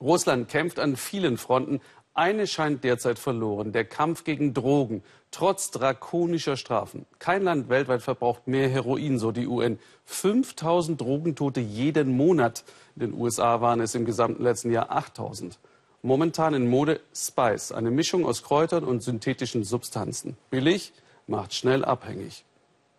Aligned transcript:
Russland 0.00 0.48
kämpft 0.48 0.78
an 0.78 0.96
vielen 0.96 1.38
Fronten. 1.38 1.80
Eine 2.14 2.46
scheint 2.46 2.82
derzeit 2.82 3.18
verloren, 3.18 3.72
der 3.72 3.84
Kampf 3.84 4.24
gegen 4.24 4.54
Drogen, 4.54 5.02
trotz 5.30 5.70
drakonischer 5.70 6.56
Strafen. 6.56 7.06
Kein 7.18 7.44
Land 7.44 7.68
weltweit 7.68 8.02
verbraucht 8.02 8.48
mehr 8.48 8.68
Heroin, 8.68 9.18
so 9.18 9.30
die 9.30 9.46
UN. 9.46 9.78
5000 10.04 11.00
Drogentote 11.00 11.60
jeden 11.60 12.16
Monat. 12.16 12.64
In 12.96 13.00
den 13.00 13.14
USA 13.14 13.60
waren 13.60 13.80
es 13.80 13.94
im 13.94 14.04
gesamten 14.04 14.42
letzten 14.42 14.72
Jahr 14.72 14.90
8000. 14.90 15.58
Momentan 16.02 16.54
in 16.54 16.68
Mode 16.68 17.00
Spice, 17.14 17.72
eine 17.72 17.90
Mischung 17.90 18.24
aus 18.24 18.42
Kräutern 18.42 18.84
und 18.84 19.02
synthetischen 19.02 19.64
Substanzen. 19.64 20.36
Billig, 20.50 20.92
macht 21.26 21.54
schnell 21.54 21.84
abhängig. 21.84 22.44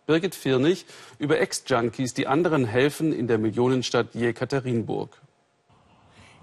Birgit 0.06 0.34
Firnig 0.34 0.86
über 1.18 1.40
Ex-Junkies, 1.40 2.14
die 2.14 2.26
anderen 2.26 2.64
helfen 2.64 3.12
in 3.12 3.26
der 3.26 3.38
Millionenstadt 3.38 4.14
Jekaterinburg. 4.14 5.20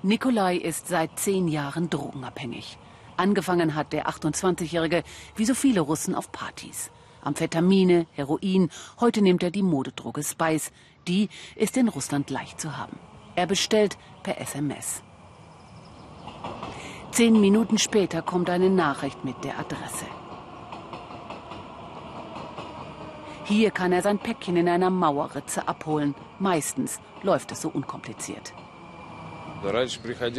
Nikolai 0.07 0.55
ist 0.55 0.87
seit 0.87 1.19
zehn 1.19 1.49
Jahren 1.49 1.89
drogenabhängig. 1.89 2.77
Angefangen 3.17 3.75
hat 3.75 3.91
der 3.91 4.07
28-Jährige 4.07 5.03
wie 5.35 5.43
so 5.43 5.53
viele 5.53 5.81
Russen 5.81 6.15
auf 6.15 6.31
Partys. 6.31 6.91
Amphetamine, 7.21 8.07
Heroin, 8.13 8.69
heute 9.01 9.21
nimmt 9.21 9.43
er 9.43 9.51
die 9.51 9.63
Modedroge 9.63 10.23
Spice. 10.23 10.71
Die 11.09 11.27
ist 11.57 11.75
in 11.75 11.89
Russland 11.89 12.29
leicht 12.29 12.61
zu 12.61 12.77
haben. 12.77 12.97
Er 13.35 13.47
bestellt 13.47 13.97
per 14.23 14.39
SMS. 14.39 15.03
Zehn 17.11 17.41
Minuten 17.41 17.77
später 17.77 18.21
kommt 18.21 18.49
eine 18.49 18.69
Nachricht 18.69 19.25
mit 19.25 19.43
der 19.43 19.59
Adresse. 19.59 20.05
Hier 23.43 23.71
kann 23.71 23.91
er 23.91 24.03
sein 24.03 24.19
Päckchen 24.19 24.55
in 24.55 24.69
einer 24.69 24.89
Mauerritze 24.89 25.67
abholen. 25.67 26.15
Meistens 26.39 27.01
läuft 27.23 27.51
es 27.51 27.61
so 27.61 27.67
unkompliziert. 27.67 28.53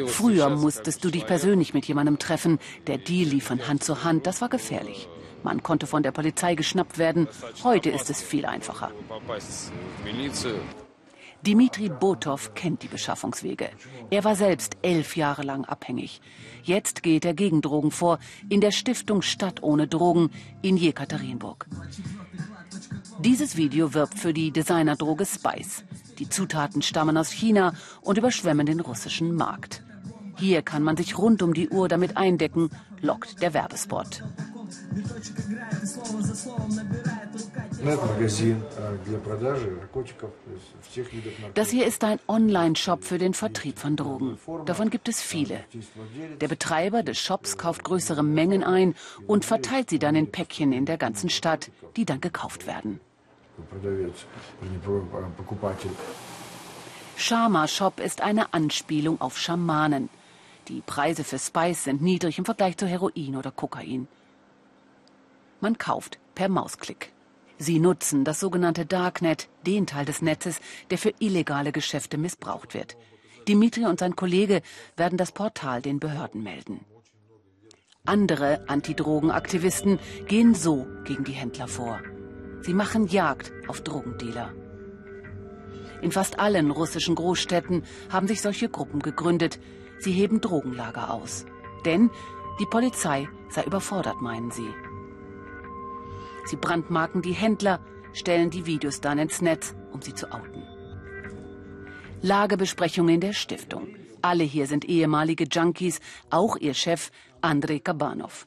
Früher 0.06 0.50
musstest 0.50 1.04
du 1.04 1.10
dich 1.10 1.26
persönlich 1.26 1.74
mit 1.74 1.86
jemandem 1.86 2.18
treffen. 2.18 2.58
Der 2.86 2.98
Deal 2.98 3.28
lief 3.28 3.44
von 3.44 3.66
Hand 3.68 3.84
zu 3.84 4.04
Hand. 4.04 4.26
Das 4.26 4.40
war 4.40 4.48
gefährlich. 4.48 5.08
Man 5.42 5.62
konnte 5.62 5.86
von 5.86 6.02
der 6.02 6.12
Polizei 6.12 6.54
geschnappt 6.54 6.98
werden. 6.98 7.28
Heute 7.62 7.90
ist 7.90 8.10
es 8.10 8.20
viel 8.20 8.46
einfacher. 8.46 8.90
Dimitri 11.46 11.88
Botov 11.88 12.54
kennt 12.54 12.82
die 12.82 12.88
Beschaffungswege. 12.88 13.70
Er 14.10 14.24
war 14.24 14.34
selbst 14.34 14.76
elf 14.82 15.16
Jahre 15.16 15.42
lang 15.42 15.64
abhängig. 15.64 16.20
Jetzt 16.64 17.04
geht 17.04 17.24
er 17.24 17.34
gegen 17.34 17.60
Drogen 17.60 17.92
vor 17.92 18.18
in 18.48 18.60
der 18.60 18.72
Stiftung 18.72 19.22
Stadt 19.22 19.62
ohne 19.62 19.86
Drogen 19.86 20.30
in 20.62 20.76
Jekaterinburg. 20.76 21.66
Dieses 23.20 23.56
Video 23.56 23.94
wirbt 23.94 24.18
für 24.18 24.32
die 24.32 24.50
Designerdroge 24.50 25.26
Spice. 25.26 25.84
Die 26.18 26.28
Zutaten 26.28 26.82
stammen 26.82 27.16
aus 27.16 27.30
China 27.30 27.72
und 28.00 28.18
überschwemmen 28.18 28.66
den 28.66 28.80
russischen 28.80 29.34
Markt. 29.34 29.84
Hier 30.36 30.62
kann 30.62 30.82
man 30.82 30.96
sich 30.96 31.18
rund 31.18 31.42
um 31.42 31.52
die 31.52 31.68
Uhr 31.68 31.88
damit 31.88 32.16
eindecken, 32.16 32.70
lockt 33.00 33.42
der 33.42 33.54
Werbespot. 33.54 34.22
Das 41.54 41.70
hier 41.70 41.86
ist 41.86 42.04
ein 42.04 42.18
Online-Shop 42.26 43.04
für 43.04 43.18
den 43.18 43.34
Vertrieb 43.34 43.78
von 43.78 43.96
Drogen. 43.96 44.38
Davon 44.66 44.90
gibt 44.90 45.08
es 45.08 45.20
viele. 45.20 45.60
Der 46.40 46.48
Betreiber 46.48 47.02
des 47.02 47.18
Shops 47.18 47.56
kauft 47.56 47.84
größere 47.84 48.22
Mengen 48.22 48.64
ein 48.64 48.94
und 49.26 49.44
verteilt 49.44 49.90
sie 49.90 49.98
dann 49.98 50.16
in 50.16 50.30
Päckchen 50.30 50.72
in 50.72 50.86
der 50.86 50.98
ganzen 50.98 51.30
Stadt, 51.30 51.70
die 51.96 52.04
dann 52.04 52.20
gekauft 52.20 52.66
werden. 52.66 53.00
Shama 57.16 57.66
Shop 57.66 58.00
ist 58.00 58.20
eine 58.20 58.54
Anspielung 58.54 59.20
auf 59.20 59.38
Schamanen. 59.38 60.08
Die 60.68 60.82
Preise 60.82 61.24
für 61.24 61.38
Spice 61.38 61.84
sind 61.84 62.02
niedrig 62.02 62.38
im 62.38 62.44
Vergleich 62.44 62.76
zu 62.76 62.86
Heroin 62.86 63.36
oder 63.36 63.50
Kokain. 63.50 64.06
Man 65.60 65.78
kauft 65.78 66.18
per 66.34 66.48
Mausklick. 66.48 67.12
Sie 67.58 67.80
nutzen 67.80 68.24
das 68.24 68.38
sogenannte 68.38 68.86
Darknet, 68.86 69.48
den 69.66 69.86
Teil 69.86 70.04
des 70.04 70.22
Netzes, 70.22 70.60
der 70.90 70.98
für 70.98 71.12
illegale 71.18 71.72
Geschäfte 71.72 72.16
missbraucht 72.16 72.74
wird. 72.74 72.96
Dimitri 73.48 73.86
und 73.86 73.98
sein 73.98 74.14
Kollege 74.14 74.62
werden 74.96 75.18
das 75.18 75.32
Portal 75.32 75.82
den 75.82 75.98
Behörden 75.98 76.42
melden. 76.42 76.84
Andere 78.04 78.68
Antidrogenaktivisten 78.68 79.98
gehen 80.26 80.54
so 80.54 80.86
gegen 81.04 81.24
die 81.24 81.32
Händler 81.32 81.66
vor. 81.66 82.00
Sie 82.60 82.74
machen 82.74 83.06
Jagd 83.06 83.52
auf 83.68 83.80
Drogendealer. 83.80 84.52
In 86.02 86.12
fast 86.12 86.38
allen 86.38 86.70
russischen 86.70 87.14
Großstädten 87.14 87.84
haben 88.10 88.28
sich 88.28 88.40
solche 88.40 88.68
Gruppen 88.68 89.00
gegründet. 89.00 89.58
Sie 89.98 90.12
heben 90.12 90.40
Drogenlager 90.40 91.12
aus. 91.12 91.44
Denn 91.84 92.10
die 92.60 92.66
Polizei 92.66 93.28
sei 93.48 93.64
überfordert, 93.64 94.20
meinen 94.20 94.50
sie. 94.50 94.68
Sie 96.46 96.56
brandmarken 96.56 97.22
die 97.22 97.32
Händler, 97.32 97.80
stellen 98.12 98.50
die 98.50 98.66
Videos 98.66 99.00
dann 99.00 99.18
ins 99.18 99.42
Netz, 99.42 99.74
um 99.92 100.02
sie 100.02 100.14
zu 100.14 100.32
outen. 100.32 100.62
Lagebesprechung 102.22 103.08
in 103.08 103.20
der 103.20 103.32
Stiftung. 103.32 103.88
Alle 104.22 104.44
hier 104.44 104.66
sind 104.66 104.84
ehemalige 104.84 105.44
Junkies, 105.44 106.00
auch 106.30 106.56
ihr 106.56 106.74
Chef 106.74 107.10
Andrei 107.40 107.78
Kabanov. 107.78 108.46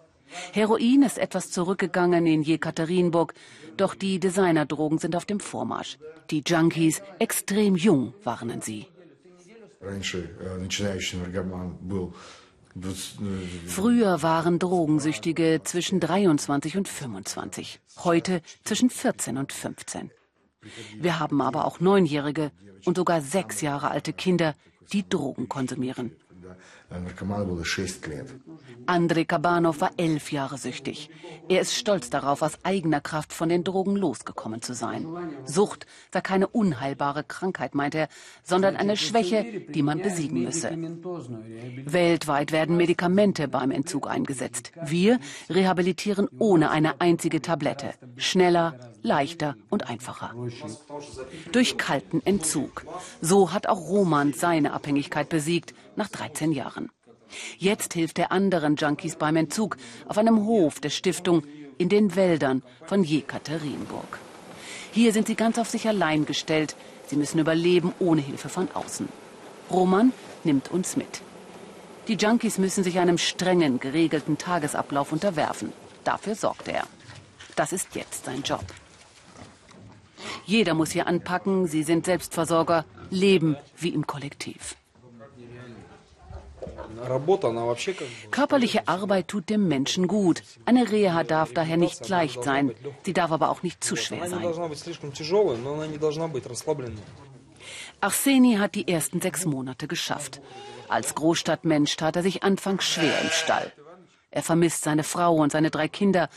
Heroin 0.53 1.03
ist 1.03 1.17
etwas 1.17 1.51
zurückgegangen 1.51 2.25
in 2.25 2.41
Jekaterinburg, 2.43 3.33
doch 3.77 3.95
die 3.95 4.19
Designerdrogen 4.19 4.97
sind 4.97 5.15
auf 5.15 5.25
dem 5.25 5.39
Vormarsch. 5.39 5.97
Die 6.29 6.43
Junkies 6.45 7.01
extrem 7.19 7.75
jung, 7.75 8.13
warnen 8.23 8.61
sie. 8.61 8.87
Früher 13.67 14.21
waren 14.23 14.59
Drogensüchtige 14.59 15.61
zwischen 15.63 15.99
23 15.99 16.77
und 16.77 16.87
25, 16.87 17.81
heute 18.03 18.41
zwischen 18.63 18.89
14 18.89 19.37
und 19.37 19.51
15. 19.51 20.11
Wir 20.99 21.19
haben 21.19 21.41
aber 21.41 21.65
auch 21.65 21.79
Neunjährige 21.79 22.51
und 22.85 22.97
sogar 22.97 23.21
sechs 23.21 23.61
Jahre 23.61 23.89
alte 23.89 24.13
Kinder, 24.13 24.55
die 24.93 25.07
Drogen 25.07 25.49
konsumieren. 25.49 26.15
Andrei 28.85 29.23
Kabanov 29.23 29.81
war 29.81 29.91
elf 29.97 30.31
Jahre 30.31 30.57
süchtig. 30.57 31.09
Er 31.47 31.61
ist 31.61 31.75
stolz 31.75 32.09
darauf, 32.09 32.41
aus 32.41 32.57
eigener 32.63 33.01
Kraft 33.01 33.33
von 33.33 33.49
den 33.49 33.63
Drogen 33.63 33.95
losgekommen 33.95 34.61
zu 34.61 34.73
sein. 34.73 35.07
Sucht 35.45 35.85
sei 36.11 36.21
keine 36.21 36.47
unheilbare 36.47 37.23
Krankheit, 37.23 37.75
meint 37.75 37.95
er, 37.95 38.09
sondern 38.43 38.75
eine 38.75 38.97
Schwäche, 38.97 39.61
die 39.69 39.83
man 39.83 40.01
besiegen 40.01 40.43
müsse. 40.43 40.71
Weltweit 41.85 42.51
werden 42.51 42.75
Medikamente 42.77 43.47
beim 43.47 43.71
Entzug 43.71 44.09
eingesetzt. 44.09 44.71
Wir 44.85 45.19
rehabilitieren 45.49 46.27
ohne 46.39 46.71
eine 46.71 46.99
einzige 46.99 47.41
Tablette. 47.41 47.93
Schneller, 48.17 48.90
leichter 49.01 49.55
und 49.69 49.89
einfacher. 49.89 50.33
Durch 51.51 51.77
kalten 51.77 52.21
Entzug. 52.25 52.85
So 53.21 53.51
hat 53.53 53.67
auch 53.67 53.79
Roman 53.89 54.33
seine 54.33 54.73
Abhängigkeit 54.73 55.29
besiegt 55.29 55.73
nach 55.95 56.09
13 56.09 56.51
Jahren. 56.51 56.89
Jetzt 57.57 57.93
hilft 57.93 58.19
er 58.19 58.31
anderen 58.31 58.75
Junkies 58.75 59.15
beim 59.15 59.35
Entzug 59.35 59.77
auf 60.07 60.17
einem 60.17 60.45
Hof 60.45 60.79
der 60.79 60.89
Stiftung 60.89 61.43
in 61.77 61.89
den 61.89 62.15
Wäldern 62.15 62.63
von 62.85 63.03
Jekaterinburg. 63.03 64.19
Hier 64.91 65.13
sind 65.13 65.27
sie 65.27 65.35
ganz 65.35 65.57
auf 65.57 65.69
sich 65.69 65.87
allein 65.87 66.25
gestellt. 66.25 66.75
Sie 67.07 67.15
müssen 67.15 67.39
überleben 67.39 67.93
ohne 67.99 68.21
Hilfe 68.21 68.49
von 68.49 68.69
außen. 68.73 69.07
Roman 69.69 70.11
nimmt 70.43 70.69
uns 70.69 70.97
mit. 70.97 71.21
Die 72.07 72.15
Junkies 72.15 72.57
müssen 72.57 72.83
sich 72.83 72.99
einem 72.99 73.17
strengen, 73.17 73.79
geregelten 73.79 74.37
Tagesablauf 74.37 75.11
unterwerfen. 75.11 75.71
Dafür 76.03 76.35
sorgt 76.35 76.67
er. 76.67 76.83
Das 77.55 77.71
ist 77.71 77.95
jetzt 77.95 78.25
sein 78.25 78.41
Job. 78.43 78.65
Jeder 80.45 80.73
muss 80.73 80.91
hier 80.91 81.07
anpacken, 81.07 81.67
sie 81.67 81.83
sind 81.83 82.05
Selbstversorger, 82.05 82.85
leben 83.09 83.57
wie 83.77 83.89
im 83.89 84.07
Kollektiv. 84.07 84.75
Körperliche 88.31 88.87
Arbeit 88.87 89.27
tut 89.27 89.49
dem 89.49 89.67
Menschen 89.67 90.07
gut. 90.07 90.43
Eine 90.65 90.91
Reha 90.91 91.23
darf 91.23 91.53
daher 91.53 91.77
nicht 91.77 92.07
leicht 92.09 92.43
sein. 92.43 92.73
Sie 93.03 93.13
darf 93.13 93.31
aber 93.31 93.49
auch 93.49 93.63
nicht 93.63 93.83
zu 93.83 93.95
schwer 93.95 94.27
sein. 94.29 94.45
Arseni 98.01 98.55
hat 98.55 98.75
die 98.75 98.87
ersten 98.87 99.21
sechs 99.21 99.45
Monate 99.45 99.87
geschafft. 99.87 100.41
Als 100.89 101.15
Großstadtmensch 101.15 101.95
tat 101.95 102.15
er 102.15 102.23
sich 102.23 102.43
anfangs 102.43 102.85
schwer 102.85 103.21
im 103.21 103.29
Stall. 103.29 103.71
Er 104.31 104.43
vermisst 104.43 104.83
seine 104.83 105.03
Frau 105.03 105.35
und 105.35 105.51
seine 105.51 105.69
drei 105.69 105.87
Kinder, 105.87 106.29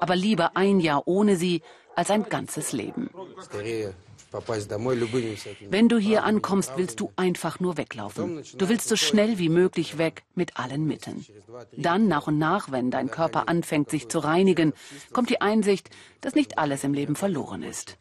aber 0.00 0.16
lieber 0.16 0.56
ein 0.56 0.80
Jahr 0.80 1.06
ohne 1.06 1.36
sie 1.36 1.62
als 1.94 2.10
ein 2.10 2.24
ganzes 2.24 2.72
Leben. 2.72 3.10
Wenn 5.68 5.88
du 5.90 5.98
hier 5.98 6.24
ankommst, 6.24 6.72
willst 6.76 7.00
du 7.00 7.12
einfach 7.16 7.60
nur 7.60 7.76
weglaufen. 7.76 8.42
Du 8.56 8.68
willst 8.70 8.88
so 8.88 8.96
schnell 8.96 9.38
wie 9.38 9.50
möglich 9.50 9.98
weg 9.98 10.22
mit 10.34 10.58
allen 10.58 10.86
Mitteln. 10.86 11.26
Dann 11.76 12.08
nach 12.08 12.28
und 12.28 12.38
nach, 12.38 12.72
wenn 12.72 12.90
dein 12.90 13.10
Körper 13.10 13.48
anfängt, 13.48 13.90
sich 13.90 14.08
zu 14.08 14.20
reinigen, 14.20 14.72
kommt 15.12 15.28
die 15.28 15.42
Einsicht, 15.42 15.90
dass 16.22 16.34
nicht 16.34 16.56
alles 16.56 16.82
im 16.82 16.94
Leben 16.94 17.14
verloren 17.14 17.62
ist. 17.62 17.98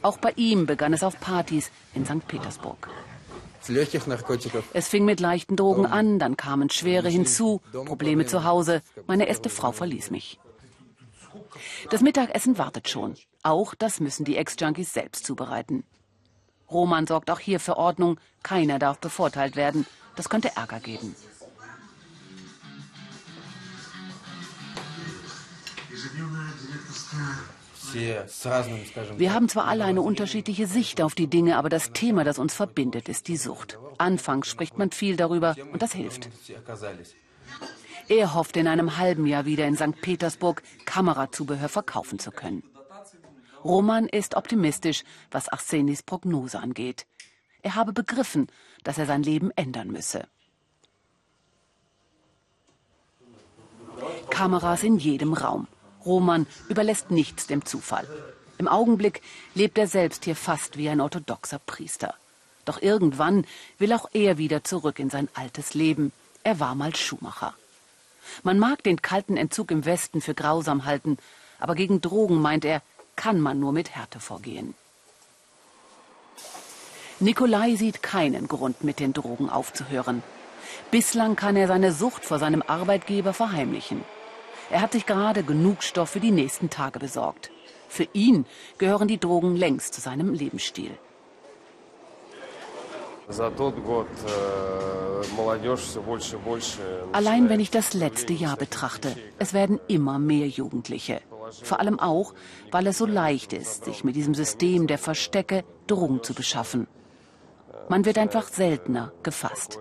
Auch 0.00 0.16
bei 0.16 0.32
ihm 0.36 0.64
begann 0.64 0.94
es 0.94 1.02
auf 1.02 1.20
Partys 1.20 1.70
in 1.94 2.06
St. 2.06 2.26
Petersburg. 2.26 2.88
Es 4.72 4.88
fing 4.88 5.04
mit 5.04 5.20
leichten 5.20 5.56
Drogen 5.56 5.86
an, 5.86 6.18
dann 6.18 6.36
kamen 6.36 6.70
schwere 6.70 7.08
hinzu, 7.08 7.60
Probleme 7.72 8.26
zu 8.26 8.44
Hause. 8.44 8.82
Meine 9.06 9.26
erste 9.28 9.48
Frau 9.48 9.72
verließ 9.72 10.10
mich. 10.10 10.38
Das 11.90 12.00
Mittagessen 12.00 12.58
wartet 12.58 12.88
schon. 12.88 13.14
Auch 13.42 13.74
das 13.74 14.00
müssen 14.00 14.24
die 14.24 14.36
Ex-Junkies 14.36 14.92
selbst 14.92 15.24
zubereiten. 15.24 15.84
Roman 16.70 17.06
sorgt 17.06 17.30
auch 17.30 17.38
hier 17.40 17.60
für 17.60 17.76
Ordnung. 17.76 18.18
Keiner 18.42 18.78
darf 18.78 18.98
bevorteilt 18.98 19.56
werden. 19.56 19.86
Das 20.16 20.28
könnte 20.28 20.56
Ärger 20.56 20.80
geben. 20.80 21.14
Wir 27.94 29.34
haben 29.34 29.48
zwar 29.48 29.66
alle 29.66 29.84
eine 29.84 30.02
unterschiedliche 30.02 30.66
Sicht 30.66 31.00
auf 31.00 31.14
die 31.14 31.28
Dinge, 31.28 31.56
aber 31.56 31.68
das 31.68 31.92
Thema, 31.92 32.24
das 32.24 32.38
uns 32.38 32.54
verbindet, 32.54 33.08
ist 33.08 33.28
die 33.28 33.36
Sucht. 33.36 33.78
Anfangs 33.98 34.48
spricht 34.48 34.78
man 34.78 34.90
viel 34.90 35.16
darüber 35.16 35.54
und 35.72 35.82
das 35.82 35.92
hilft. 35.92 36.28
Er 38.08 38.34
hofft, 38.34 38.56
in 38.56 38.68
einem 38.68 38.96
halben 38.98 39.26
Jahr 39.26 39.46
wieder 39.46 39.66
in 39.66 39.76
St. 39.76 40.00
Petersburg 40.00 40.62
Kamerazubehör 40.84 41.68
verkaufen 41.68 42.18
zu 42.18 42.30
können. 42.30 42.62
Roman 43.64 44.08
ist 44.08 44.36
optimistisch, 44.36 45.02
was 45.30 45.48
Arsenis 45.48 46.02
Prognose 46.02 46.60
angeht. 46.60 47.06
Er 47.62 47.74
habe 47.74 47.92
begriffen, 47.92 48.46
dass 48.84 48.98
er 48.98 49.06
sein 49.06 49.24
Leben 49.24 49.50
ändern 49.56 49.88
müsse. 49.88 50.28
Kameras 54.30 54.82
in 54.84 54.98
jedem 54.98 55.32
Raum. 55.32 55.66
Roman 56.06 56.46
überlässt 56.68 57.10
nichts 57.10 57.46
dem 57.46 57.64
Zufall. 57.64 58.06
Im 58.58 58.68
Augenblick 58.68 59.20
lebt 59.54 59.76
er 59.76 59.86
selbst 59.86 60.24
hier 60.24 60.36
fast 60.36 60.78
wie 60.78 60.88
ein 60.88 61.00
orthodoxer 61.00 61.58
Priester. 61.58 62.14
Doch 62.64 62.80
irgendwann 62.80 63.46
will 63.78 63.92
auch 63.92 64.08
er 64.12 64.38
wieder 64.38 64.64
zurück 64.64 64.98
in 64.98 65.10
sein 65.10 65.28
altes 65.34 65.74
Leben. 65.74 66.12
Er 66.42 66.58
war 66.58 66.74
mal 66.74 66.94
Schuhmacher. 66.96 67.54
Man 68.42 68.58
mag 68.58 68.82
den 68.82 69.02
kalten 69.02 69.36
Entzug 69.36 69.70
im 69.70 69.84
Westen 69.84 70.20
für 70.20 70.34
grausam 70.34 70.84
halten, 70.84 71.18
aber 71.58 71.74
gegen 71.74 72.00
Drogen, 72.00 72.40
meint 72.40 72.64
er, 72.64 72.82
kann 73.14 73.40
man 73.40 73.60
nur 73.60 73.72
mit 73.72 73.94
Härte 73.94 74.20
vorgehen. 74.20 74.74
Nikolai 77.18 77.76
sieht 77.76 78.02
keinen 78.02 78.46
Grund, 78.46 78.84
mit 78.84 79.00
den 79.00 79.12
Drogen 79.12 79.48
aufzuhören. 79.48 80.22
Bislang 80.90 81.34
kann 81.36 81.56
er 81.56 81.66
seine 81.66 81.92
Sucht 81.92 82.24
vor 82.24 82.38
seinem 82.38 82.62
Arbeitgeber 82.62 83.32
verheimlichen. 83.32 84.04
Er 84.70 84.80
hat 84.80 84.92
sich 84.92 85.06
gerade 85.06 85.42
genug 85.42 85.82
Stoff 85.82 86.10
für 86.10 86.20
die 86.20 86.32
nächsten 86.32 86.70
Tage 86.70 86.98
besorgt. 86.98 87.50
Für 87.88 88.08
ihn 88.12 88.46
gehören 88.78 89.08
die 89.08 89.18
Drogen 89.18 89.54
längst 89.54 89.94
zu 89.94 90.00
seinem 90.00 90.32
Lebensstil. 90.32 90.90
Allein 97.12 97.48
wenn 97.48 97.60
ich 97.60 97.70
das 97.70 97.94
letzte 97.94 98.32
Jahr 98.32 98.56
betrachte, 98.56 99.16
es 99.38 99.52
werden 99.54 99.80
immer 99.88 100.18
mehr 100.18 100.48
Jugendliche. 100.48 101.20
Vor 101.62 101.80
allem 101.80 102.00
auch, 102.00 102.34
weil 102.70 102.86
es 102.88 102.98
so 102.98 103.06
leicht 103.06 103.52
ist, 103.52 103.84
sich 103.84 104.04
mit 104.04 104.16
diesem 104.16 104.34
System 104.34 104.86
der 104.86 104.98
Verstecke 104.98 105.64
Drogen 105.86 106.22
zu 106.22 106.34
beschaffen. 106.34 106.86
Man 107.88 108.04
wird 108.04 108.18
einfach 108.18 108.48
seltener 108.48 109.12
gefasst. 109.22 109.78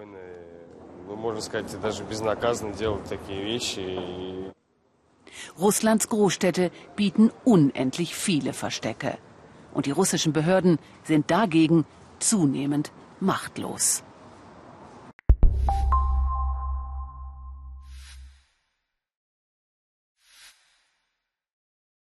Russlands 5.60 6.10
Großstädte 6.10 6.72
bieten 6.96 7.32
unendlich 7.44 8.16
viele 8.16 8.54
Verstecke. 8.54 9.18
Und 9.74 9.86
die 9.86 9.92
russischen 9.92 10.34
Behörden 10.34 10.80
sind 11.04 11.32
dagegen 11.32 11.86
zunehmend 12.20 12.92
machtlos. 13.20 14.04